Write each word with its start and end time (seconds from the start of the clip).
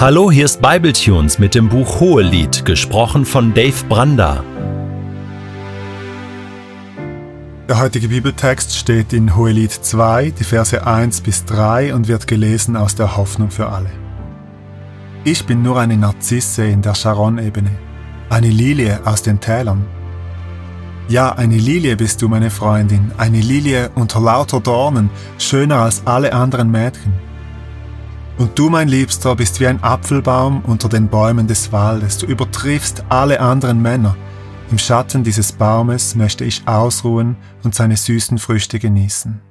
Hallo, 0.00 0.30
hier 0.30 0.46
ist 0.46 0.62
Bibletunes 0.62 1.38
mit 1.38 1.54
dem 1.54 1.68
Buch 1.68 2.00
Hohelied, 2.00 2.64
gesprochen 2.64 3.26
von 3.26 3.52
Dave 3.52 3.84
Branda. 3.86 4.42
Der 7.68 7.78
heutige 7.78 8.08
Bibeltext 8.08 8.74
steht 8.74 9.12
in 9.12 9.36
Hohelied 9.36 9.70
2, 9.70 10.30
die 10.30 10.44
Verse 10.44 10.86
1 10.86 11.20
bis 11.20 11.44
3 11.44 11.92
und 11.92 12.08
wird 12.08 12.26
gelesen 12.26 12.78
aus 12.78 12.94
der 12.94 13.18
Hoffnung 13.18 13.50
für 13.50 13.68
alle. 13.68 13.90
Ich 15.24 15.44
bin 15.44 15.60
nur 15.60 15.78
eine 15.78 15.98
Narzisse 15.98 16.64
in 16.64 16.80
der 16.80 16.94
Sharon-Ebene, 16.94 17.70
eine 18.30 18.48
Lilie 18.48 19.00
aus 19.04 19.20
den 19.20 19.38
Tälern. 19.38 19.84
Ja, 21.10 21.32
eine 21.32 21.58
Lilie 21.58 21.94
bist 21.96 22.22
du, 22.22 22.28
meine 22.28 22.48
Freundin, 22.48 23.12
eine 23.18 23.40
Lilie 23.40 23.90
unter 23.96 24.20
lauter 24.20 24.60
Dornen, 24.60 25.10
schöner 25.36 25.80
als 25.80 26.06
alle 26.06 26.32
anderen 26.32 26.70
Mädchen. 26.70 27.29
Und 28.40 28.58
du, 28.58 28.70
mein 28.70 28.88
Liebster, 28.88 29.36
bist 29.36 29.60
wie 29.60 29.66
ein 29.66 29.84
Apfelbaum 29.84 30.62
unter 30.64 30.88
den 30.88 31.08
Bäumen 31.08 31.46
des 31.46 31.72
Waldes. 31.72 32.16
Du 32.16 32.24
übertriffst 32.24 33.04
alle 33.10 33.38
anderen 33.38 33.82
Männer. 33.82 34.16
Im 34.70 34.78
Schatten 34.78 35.22
dieses 35.22 35.52
Baumes 35.52 36.14
möchte 36.14 36.46
ich 36.46 36.66
ausruhen 36.66 37.36
und 37.64 37.74
seine 37.74 37.98
süßen 37.98 38.38
Früchte 38.38 38.78
genießen. 38.78 39.42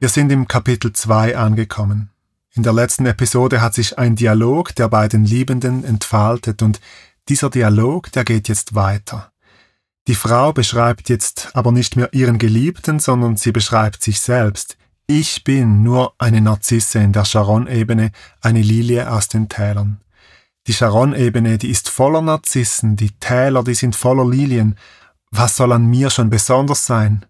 Wir 0.00 0.08
sind 0.08 0.32
im 0.32 0.48
Kapitel 0.48 0.94
2 0.94 1.36
angekommen. 1.36 2.08
In 2.54 2.62
der 2.62 2.72
letzten 2.72 3.04
Episode 3.04 3.60
hat 3.60 3.74
sich 3.74 3.98
ein 3.98 4.16
Dialog 4.16 4.74
der 4.74 4.88
beiden 4.88 5.26
Liebenden 5.26 5.84
entfaltet 5.84 6.62
und 6.62 6.80
dieser 7.28 7.50
Dialog, 7.50 8.10
der 8.12 8.24
geht 8.24 8.48
jetzt 8.48 8.74
weiter. 8.74 9.30
Die 10.08 10.14
Frau 10.14 10.54
beschreibt 10.54 11.10
jetzt 11.10 11.50
aber 11.52 11.70
nicht 11.70 11.96
mehr 11.96 12.14
ihren 12.14 12.38
Geliebten, 12.38 12.98
sondern 12.98 13.36
sie 13.36 13.52
beschreibt 13.52 14.02
sich 14.02 14.20
selbst. 14.20 14.78
Ich 15.08 15.44
bin 15.44 15.84
nur 15.84 16.14
eine 16.18 16.40
Narzisse 16.40 16.98
in 16.98 17.12
der 17.12 17.24
Sharon-Ebene, 17.24 18.10
eine 18.40 18.60
Lilie 18.60 19.08
aus 19.08 19.28
den 19.28 19.48
Tälern. 19.48 20.00
Die 20.66 20.72
Sharon-Ebene, 20.72 21.58
die 21.58 21.70
ist 21.70 21.88
voller 21.88 22.22
Narzissen, 22.22 22.96
die 22.96 23.12
Täler, 23.12 23.62
die 23.62 23.74
sind 23.74 23.94
voller 23.94 24.28
Lilien. 24.28 24.76
Was 25.30 25.56
soll 25.56 25.72
an 25.72 25.86
mir 25.86 26.10
schon 26.10 26.28
besonders 26.28 26.86
sein? 26.86 27.24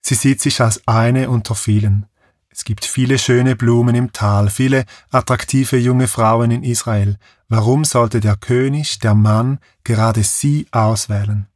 Sie 0.00 0.16
sieht 0.16 0.40
sich 0.40 0.60
als 0.60 0.82
eine 0.88 1.30
unter 1.30 1.54
vielen. 1.54 2.06
Es 2.50 2.64
gibt 2.64 2.84
viele 2.84 3.20
schöne 3.20 3.54
Blumen 3.54 3.94
im 3.94 4.12
Tal, 4.12 4.50
viele 4.50 4.84
attraktive 5.12 5.76
junge 5.76 6.08
Frauen 6.08 6.50
in 6.50 6.64
Israel. 6.64 7.18
Warum 7.48 7.84
sollte 7.84 8.18
der 8.18 8.34
König, 8.34 8.98
der 8.98 9.14
Mann, 9.14 9.60
gerade 9.84 10.24
sie 10.24 10.66
auswählen? 10.72 11.46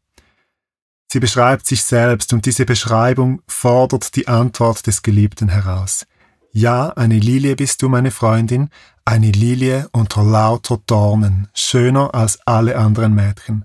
Sie 1.17 1.20
beschreibt 1.20 1.67
sich 1.67 1.83
selbst 1.83 2.34
und 2.34 2.45
diese 2.45 2.67
Beschreibung 2.67 3.41
fordert 3.48 4.17
die 4.17 4.28
Antwort 4.28 4.86
des 4.86 5.00
Geliebten 5.00 5.48
heraus. 5.48 6.05
Ja, 6.53 6.91
eine 6.91 7.19
Lilie 7.19 7.56
bist 7.56 7.81
du, 7.81 7.89
meine 7.89 8.11
Freundin, 8.11 8.69
eine 9.06 9.31
Lilie 9.31 9.89
unter 9.92 10.23
lauter 10.23 10.78
Dornen, 10.86 11.48
schöner 11.55 12.14
als 12.14 12.39
alle 12.45 12.77
anderen 12.77 13.14
Mädchen. 13.14 13.64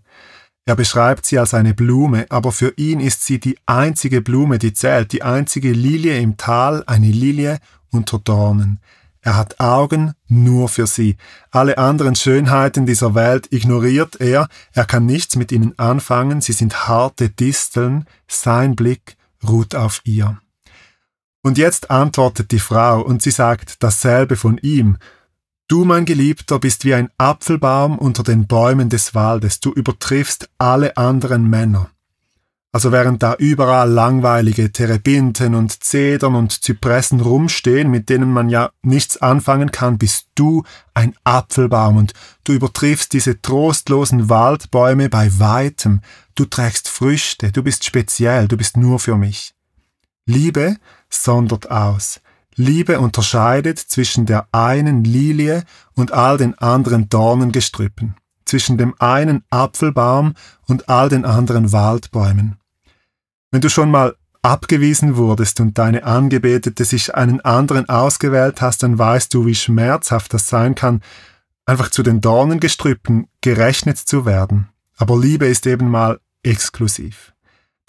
Er 0.66 0.78
beschreibt 0.78 1.26
sie 1.26 1.40
als 1.40 1.54
eine 1.54 1.74
Blume, 1.74 2.26
aber 2.30 2.54
für 2.54 2.74
ihn 2.78 3.02
ist 3.02 3.26
sie 3.26 3.42
die 3.42 3.58
einzige 3.66 4.22
Blume, 4.22 4.58
die 4.58 4.72
zählt, 4.72 5.12
die 5.12 5.24
einzige 5.24 5.74
Lilie 5.74 6.22
im 6.22 6.38
Tal, 6.38 6.86
eine 6.88 7.12
Lilie 7.12 7.60
unter 7.92 8.20
Dornen. 8.20 8.80
Er 9.22 9.38
hat 9.38 9.60
Augen 9.60 10.14
nur 10.28 10.68
für 10.68 10.88
sie. 10.88 11.16
Alle 11.52 11.78
anderen 11.78 12.16
Schönheiten 12.16 12.86
dieser 12.88 13.14
Welt 13.14 13.52
ignoriert 13.52 14.20
er, 14.20 14.48
er 14.74 14.86
kann 14.86 15.06
nichts 15.06 15.36
mit 15.36 15.52
ihnen 15.52 15.78
anfangen, 15.78 16.42
sie 16.42 16.54
sind 16.54 16.88
harte 16.88 17.30
Disteln, 17.30 18.06
sein 18.28 18.76
Blick 18.76 19.18
ruht 19.48 19.76
auf 19.76 20.02
ihr. 20.06 20.40
Und 21.44 21.58
jetzt 21.58 21.92
antwortet 21.92 22.52
die 22.52 22.60
Frau 22.60 23.02
und 23.02 23.22
sie 23.22 23.32
sagt 23.32 23.84
dasselbe 23.84 24.36
von 24.36 24.58
ihm. 24.58 24.98
Du, 25.68 25.86
mein 25.86 26.06
Geliebter, 26.06 26.60
bist 26.60 26.84
wie 26.84 26.94
ein 26.94 27.10
Apfelbaum 27.18 27.98
unter 27.98 28.24
den 28.24 28.48
Bäumen 28.48 28.90
des 28.90 29.16
Waldes, 29.16 29.60
du 29.60 29.72
übertriffst 29.72 30.50
alle 30.58 30.98
anderen 30.98 31.50
Männer. 31.50 31.90
Also 32.74 32.94
während 32.94 33.22
da 33.22 33.36
überall 33.36 33.90
langweilige 33.90 34.72
Terebinten 34.72 35.56
und 35.56 35.84
Zedern 35.84 36.36
und 36.36 36.64
Zypressen 36.64 37.20
rumstehen, 37.20 37.92
mit 37.92 38.08
denen 38.08 38.32
man 38.32 38.48
ja 38.48 38.72
nichts 38.82 39.18
anfangen 39.18 39.72
kann, 39.72 39.98
bist 39.98 40.30
du 40.36 40.64
ein 40.94 41.14
Apfelbaum 41.26 41.98
und 41.98 42.14
du 42.46 42.54
übertriffst 42.54 43.12
diese 43.12 43.42
trostlosen 43.42 44.30
Waldbäume 44.30 45.10
bei 45.10 45.38
weitem. 45.38 46.00
Du 46.36 46.46
trägst 46.46 46.88
Früchte, 46.88 47.52
du 47.52 47.62
bist 47.62 47.84
speziell, 47.84 48.48
du 48.48 48.56
bist 48.56 48.78
nur 48.78 49.00
für 49.00 49.18
mich. 49.18 49.54
Liebe 50.26 50.78
sondert 51.10 51.70
aus. 51.70 52.22
Liebe 52.56 53.02
unterscheidet 53.02 53.80
zwischen 53.80 54.26
der 54.26 54.48
einen 54.54 55.04
Lilie 55.04 55.66
und 55.94 56.14
all 56.14 56.38
den 56.38 56.58
anderen 56.58 57.10
Dornengestrüppen, 57.10 58.16
zwischen 58.46 58.78
dem 58.78 58.94
einen 59.00 59.44
Apfelbaum 59.50 60.36
und 60.68 60.88
all 60.88 61.10
den 61.10 61.26
anderen 61.26 61.74
Waldbäumen. 61.74 62.61
Wenn 63.52 63.62
du 63.62 63.70
schon 63.70 63.92
mal 63.92 64.16
abgewiesen 64.42 65.18
wurdest 65.18 65.60
und 65.60 65.78
deine 65.78 66.06
Angebetete 66.06 66.86
sich 66.86 67.14
einen 67.14 67.42
anderen 67.42 67.90
ausgewählt 67.90 68.62
hast, 68.62 68.82
dann 68.82 68.98
weißt 68.98 69.34
du, 69.34 69.46
wie 69.46 69.56
schmerzhaft 69.56 70.34
das 70.34 70.48
sein 70.48 70.74
kann, 70.74 71.02
einfach 71.66 71.92
zu 71.92 72.02
den 72.02 72.22
Dornengestrüppen 72.22 73.28
gerechnet 73.42 73.98
zu 73.98 74.26
werden. 74.26 74.70
Aber 74.98 75.20
Liebe 75.20 75.46
ist 75.48 75.68
eben 75.68 75.90
mal 75.90 76.20
exklusiv. 76.44 77.34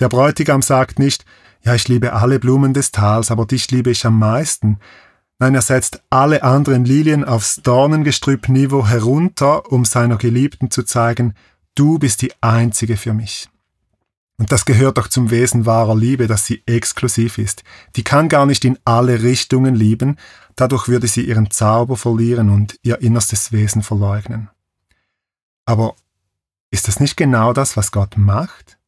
Der 0.00 0.08
Bräutigam 0.08 0.62
sagt 0.62 0.98
nicht, 0.98 1.24
ja, 1.62 1.74
ich 1.74 1.86
liebe 1.86 2.12
alle 2.12 2.40
Blumen 2.40 2.74
des 2.74 2.90
Tals, 2.90 3.30
aber 3.30 3.46
dich 3.46 3.70
liebe 3.70 3.90
ich 3.90 4.04
am 4.04 4.18
meisten. 4.18 4.78
Nein, 5.38 5.54
er 5.54 5.62
setzt 5.62 6.02
alle 6.10 6.42
anderen 6.42 6.84
Lilien 6.84 7.24
aufs 7.24 7.56
Dornengestrüpp-Niveau 7.62 8.86
herunter, 8.86 9.70
um 9.70 9.84
seiner 9.84 10.16
Geliebten 10.16 10.72
zu 10.72 10.82
zeigen, 10.82 11.34
du 11.76 11.98
bist 11.98 12.22
die 12.22 12.32
einzige 12.40 12.96
für 12.96 13.12
mich. 13.12 13.48
Und 14.42 14.50
das 14.50 14.64
gehört 14.64 14.98
doch 14.98 15.06
zum 15.06 15.30
Wesen 15.30 15.66
wahrer 15.66 15.94
Liebe, 15.94 16.26
dass 16.26 16.46
sie 16.46 16.64
exklusiv 16.66 17.38
ist. 17.38 17.62
Die 17.94 18.02
kann 18.02 18.28
gar 18.28 18.44
nicht 18.44 18.64
in 18.64 18.76
alle 18.84 19.22
Richtungen 19.22 19.76
lieben, 19.76 20.16
dadurch 20.56 20.88
würde 20.88 21.06
sie 21.06 21.22
ihren 21.22 21.52
Zauber 21.52 21.96
verlieren 21.96 22.50
und 22.50 22.76
ihr 22.82 23.00
innerstes 23.00 23.52
Wesen 23.52 23.84
verleugnen. 23.84 24.50
Aber 25.64 25.94
ist 26.72 26.88
das 26.88 26.98
nicht 26.98 27.16
genau 27.16 27.52
das, 27.52 27.76
was 27.76 27.92
Gott 27.92 28.16
macht? 28.16 28.78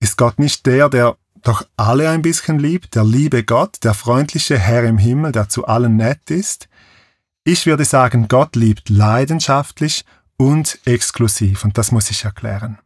Ist 0.00 0.16
Gott 0.16 0.38
nicht 0.38 0.64
der, 0.64 0.88
der 0.88 1.18
doch 1.42 1.66
alle 1.76 2.08
ein 2.08 2.22
bisschen 2.22 2.58
liebt, 2.58 2.94
der 2.94 3.04
liebe 3.04 3.44
Gott, 3.44 3.84
der 3.84 3.92
freundliche 3.92 4.58
Herr 4.58 4.84
im 4.84 4.96
Himmel, 4.96 5.32
der 5.32 5.50
zu 5.50 5.66
allen 5.66 5.96
nett 5.96 6.30
ist? 6.30 6.66
Ich 7.44 7.66
würde 7.66 7.84
sagen, 7.84 8.26
Gott 8.26 8.56
liebt 8.56 8.88
leidenschaftlich 8.88 10.06
und 10.38 10.78
exklusiv, 10.86 11.66
und 11.66 11.76
das 11.76 11.92
muss 11.92 12.10
ich 12.10 12.24
erklären. 12.24 12.78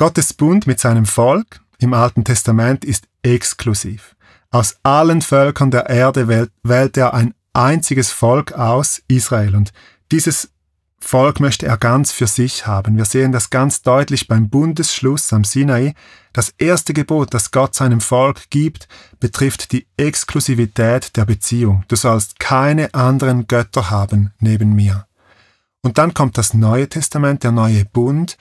Gottes 0.00 0.32
Bund 0.32 0.66
mit 0.66 0.80
seinem 0.80 1.04
Volk 1.04 1.60
im 1.78 1.92
Alten 1.92 2.24
Testament 2.24 2.86
ist 2.86 3.06
exklusiv. 3.22 4.16
Aus 4.50 4.76
allen 4.82 5.20
Völkern 5.20 5.70
der 5.70 5.90
Erde 5.90 6.26
wählt, 6.26 6.50
wählt 6.62 6.96
er 6.96 7.12
ein 7.12 7.34
einziges 7.52 8.10
Volk 8.10 8.52
aus, 8.52 9.02
Israel. 9.08 9.54
Und 9.54 9.74
dieses 10.10 10.52
Volk 11.00 11.38
möchte 11.38 11.66
er 11.66 11.76
ganz 11.76 12.12
für 12.12 12.26
sich 12.26 12.66
haben. 12.66 12.96
Wir 12.96 13.04
sehen 13.04 13.30
das 13.30 13.50
ganz 13.50 13.82
deutlich 13.82 14.26
beim 14.26 14.48
Bundesschluss 14.48 15.34
am 15.34 15.44
Sinai. 15.44 15.92
Das 16.32 16.54
erste 16.56 16.94
Gebot, 16.94 17.34
das 17.34 17.50
Gott 17.50 17.74
seinem 17.74 18.00
Volk 18.00 18.48
gibt, 18.48 18.88
betrifft 19.18 19.70
die 19.70 19.86
Exklusivität 19.98 21.14
der 21.18 21.26
Beziehung. 21.26 21.84
Du 21.88 21.96
sollst 21.96 22.40
keine 22.40 22.94
anderen 22.94 23.48
Götter 23.48 23.90
haben 23.90 24.32
neben 24.38 24.72
mir. 24.72 25.06
Und 25.82 25.98
dann 25.98 26.14
kommt 26.14 26.38
das 26.38 26.54
Neue 26.54 26.88
Testament, 26.88 27.44
der 27.44 27.52
neue 27.52 27.84
Bund, 27.84 28.38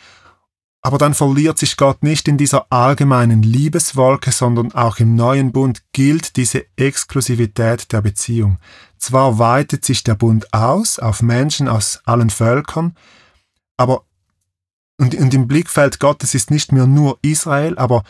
aber 0.81 0.97
dann 0.97 1.13
verliert 1.13 1.57
sich 1.57 1.75
Gott 1.75 2.03
nicht 2.03 2.27
in 2.27 2.37
dieser 2.37 2.71
allgemeinen 2.71 3.43
Liebeswolke, 3.43 4.31
sondern 4.31 4.71
auch 4.73 4.99
im 4.99 5.15
neuen 5.15 5.51
Bund 5.51 5.83
gilt 5.91 6.37
diese 6.37 6.65
Exklusivität 6.77 7.91
der 7.91 8.01
Beziehung. 8.01 8.59
Zwar 8.97 9.39
weitet 9.39 9.83
sich 9.83 10.03
der 10.03 10.15
Bund 10.15 10.53
aus 10.53 10.99
auf 10.99 11.21
Menschen 11.21 11.67
aus 11.67 12.01
allen 12.05 12.29
Völkern, 12.29 12.95
aber 13.77 14.03
und, 14.97 15.15
und 15.15 15.33
im 15.33 15.47
Blickfeld 15.47 15.99
Gottes 15.99 16.35
ist 16.35 16.51
nicht 16.51 16.73
mehr 16.73 16.85
nur 16.85 17.19
Israel, 17.21 17.77
aber 17.77 18.03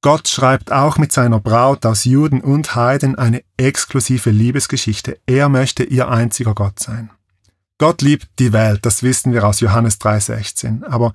Gott 0.00 0.28
schreibt 0.28 0.72
auch 0.72 0.96
mit 0.96 1.12
seiner 1.12 1.40
Braut 1.40 1.84
aus 1.84 2.04
Juden 2.04 2.40
und 2.40 2.74
Heiden 2.74 3.16
eine 3.16 3.42
exklusive 3.56 4.30
Liebesgeschichte. 4.30 5.18
Er 5.26 5.48
möchte 5.48 5.84
ihr 5.84 6.08
einziger 6.08 6.54
Gott 6.54 6.78
sein. 6.78 7.10
Gott 7.80 8.02
liebt 8.02 8.28
die 8.38 8.52
Welt, 8.52 8.84
das 8.84 9.02
wissen 9.02 9.32
wir 9.32 9.48
aus 9.48 9.60
Johannes 9.60 9.98
3,16. 10.02 10.84
Aber 10.84 11.14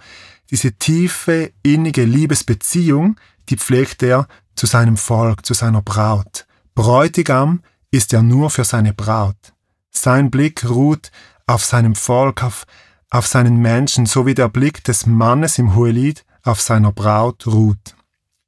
diese 0.49 0.71
tiefe, 0.71 1.51
innige 1.61 2.05
Liebesbeziehung, 2.05 3.19
die 3.49 3.57
pflegt 3.57 4.01
er 4.01 4.27
zu 4.55 4.65
seinem 4.65 4.97
Volk, 4.97 5.45
zu 5.45 5.53
seiner 5.53 5.83
Braut. 5.83 6.47
Bräutigam 6.73 7.61
ist 7.91 8.13
er 8.13 8.23
nur 8.23 8.49
für 8.49 8.63
seine 8.63 8.93
Braut. 8.93 9.53
Sein 9.91 10.31
Blick 10.31 10.67
ruht 10.67 11.11
auf 11.45 11.63
seinem 11.63 11.93
Volk, 11.93 12.41
auf, 12.41 12.65
auf 13.11 13.27
seinen 13.27 13.57
Menschen, 13.57 14.07
so 14.07 14.25
wie 14.25 14.33
der 14.33 14.49
Blick 14.49 14.83
des 14.85 15.05
Mannes 15.05 15.59
im 15.59 15.75
Hohelied 15.75 16.25
auf 16.41 16.61
seiner 16.61 16.91
Braut 16.91 17.45
ruht. 17.45 17.95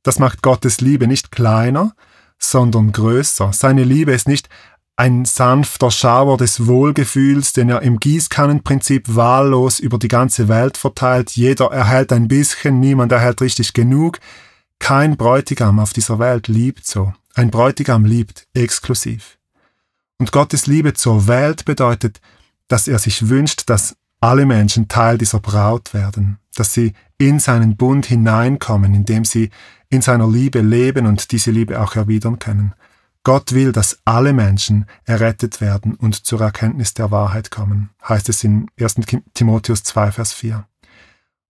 Das 0.01 0.17
macht 0.17 0.41
Gottes 0.41 0.81
Liebe 0.81 1.05
nicht 1.05 1.31
kleiner, 1.31 1.93
sondern 2.39 2.93
größer. 2.93 3.53
Seine 3.53 3.83
Liebe 3.83 4.11
ist 4.11 4.27
nicht 4.27 4.49
ein 4.97 5.25
sanfter 5.25 5.91
Schauer 5.91 6.37
des 6.37 6.65
Wohlgefühls, 6.65 7.53
den 7.53 7.69
er 7.69 7.83
im 7.83 7.99
Gießkannenprinzip 7.99 9.15
wahllos 9.15 9.79
über 9.79 9.99
die 9.99 10.07
ganze 10.07 10.47
Welt 10.47 10.75
verteilt. 10.75 11.31
Jeder 11.31 11.71
erhält 11.71 12.11
ein 12.11 12.27
bisschen, 12.27 12.79
niemand 12.79 13.11
erhält 13.11 13.39
richtig 13.39 13.73
genug. 13.73 14.19
Kein 14.79 15.15
Bräutigam 15.15 15.79
auf 15.79 15.93
dieser 15.93 16.17
Welt 16.17 16.47
liebt 16.47 16.85
so. 16.87 17.13
Ein 17.35 17.51
Bräutigam 17.51 18.05
liebt 18.05 18.47
exklusiv. 18.55 19.37
Und 20.17 20.31
Gottes 20.31 20.65
Liebe 20.65 20.95
zur 20.95 21.27
Welt 21.27 21.65
bedeutet, 21.65 22.19
dass 22.67 22.87
er 22.87 22.97
sich 22.97 23.29
wünscht, 23.29 23.69
dass 23.69 23.95
alle 24.19 24.47
Menschen 24.47 24.87
Teil 24.87 25.19
dieser 25.19 25.39
Braut 25.39 25.93
werden, 25.93 26.39
dass 26.55 26.73
sie 26.73 26.93
in 27.19 27.37
seinen 27.37 27.77
Bund 27.77 28.07
hineinkommen, 28.07 28.95
indem 28.95 29.25
sie 29.25 29.51
in 29.89 30.01
seiner 30.01 30.27
Liebe 30.27 30.61
leben 30.61 31.05
und 31.05 31.31
diese 31.31 31.51
Liebe 31.51 31.79
auch 31.79 31.95
erwidern 31.95 32.39
können. 32.39 32.73
Gott 33.27 33.51
will, 33.51 33.73
dass 33.73 33.99
alle 34.05 34.31
Menschen 34.31 34.85
errettet 35.03 35.59
werden 35.59 35.95
und 35.95 36.25
zur 36.25 36.39
Erkenntnis 36.39 36.93
der 36.93 37.11
Wahrheit 37.11 37.51
kommen, 37.51 37.89
heißt 38.07 38.29
es 38.29 38.41
in 38.45 38.67
1. 38.79 39.01
Timotheus 39.33 39.83
2, 39.83 40.13
Vers 40.13 40.31
4. 40.31 40.65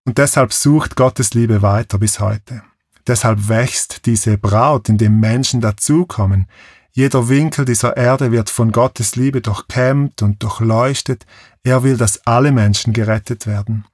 Und 0.03 0.17
deshalb 0.17 0.53
sucht 0.53 0.95
Gottes 0.95 1.35
Liebe 1.35 1.61
weiter 1.61 1.99
bis 1.99 2.19
heute. 2.19 2.63
Deshalb 3.05 3.47
wächst 3.47 4.07
diese 4.07 4.39
Braut, 4.39 4.89
indem 4.89 5.19
Menschen 5.19 5.61
dazukommen. 5.61 6.47
Jeder 6.93 7.29
Winkel 7.29 7.63
dieser 7.63 7.95
Erde 7.95 8.31
wird 8.31 8.49
von 8.49 8.71
Gottes 8.71 9.15
Liebe 9.15 9.41
durchkämmt 9.41 10.23
und 10.23 10.41
durchleuchtet. 10.41 11.27
Er 11.61 11.83
will, 11.83 11.95
dass 11.95 12.25
alle 12.25 12.51
Menschen 12.51 12.91
gerettet 12.91 13.45
werden. 13.45 13.85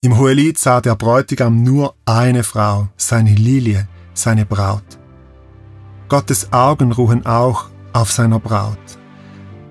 Im 0.00 0.16
Hohelied 0.16 0.56
sah 0.56 0.80
der 0.80 0.96
Bräutigam 0.96 1.62
nur 1.62 1.94
eine 2.06 2.44
Frau, 2.44 2.88
seine 2.96 3.34
Lilie, 3.34 3.86
seine 4.14 4.46
Braut. 4.46 5.01
Gottes 6.12 6.52
Augen 6.52 6.92
ruhen 6.92 7.24
auch 7.24 7.70
auf 7.94 8.12
seiner 8.12 8.38
Braut, 8.38 8.76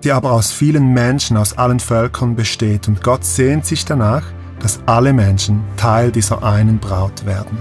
die 0.04 0.12
aber 0.12 0.32
aus 0.32 0.52
vielen 0.52 0.92
Menschen 0.92 1.38
aus 1.38 1.56
allen 1.56 1.80
Völkern 1.80 2.36
besteht, 2.36 2.88
und 2.88 3.04
Gott 3.04 3.24
sehnt 3.24 3.68
sich 3.68 3.86
danach, 3.86 4.24
dass 4.60 4.80
alle 4.88 5.14
Menschen 5.14 5.64
Teil 5.78 6.12
dieser 6.12 6.42
einen 6.44 6.80
Braut 6.80 7.28
werden. 7.28 7.60